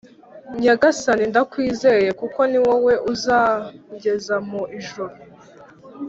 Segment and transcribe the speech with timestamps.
[0.61, 5.13] Nyagasani ndakwizeye kuko niwowe uzangeza mu ijuru